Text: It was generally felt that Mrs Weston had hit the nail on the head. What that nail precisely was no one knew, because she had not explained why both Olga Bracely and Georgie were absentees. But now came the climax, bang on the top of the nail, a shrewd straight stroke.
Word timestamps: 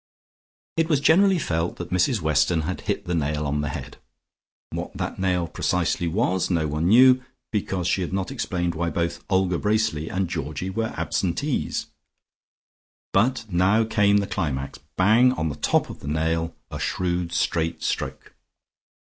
It 0.77 0.89
was 0.89 0.99
generally 0.99 1.37
felt 1.37 1.75
that 1.75 1.91
Mrs 1.91 2.21
Weston 2.21 2.61
had 2.61 2.81
hit 2.81 3.05
the 3.05 3.13
nail 3.13 3.45
on 3.45 3.61
the 3.61 3.69
head. 3.69 3.97
What 4.71 4.97
that 4.97 5.19
nail 5.19 5.47
precisely 5.47 6.07
was 6.07 6.49
no 6.49 6.67
one 6.67 6.87
knew, 6.87 7.21
because 7.51 7.87
she 7.87 8.01
had 8.01 8.11
not 8.11 8.31
explained 8.31 8.73
why 8.73 8.89
both 8.89 9.23
Olga 9.29 9.59
Bracely 9.59 10.09
and 10.09 10.27
Georgie 10.27 10.71
were 10.71 10.91
absentees. 10.97 11.85
But 13.13 13.45
now 13.47 13.83
came 13.83 14.17
the 14.17 14.25
climax, 14.25 14.79
bang 14.97 15.33
on 15.33 15.49
the 15.49 15.55
top 15.55 15.87
of 15.87 15.99
the 15.99 16.07
nail, 16.07 16.55
a 16.71 16.79
shrewd 16.79 17.31
straight 17.31 17.83
stroke. 17.83 18.33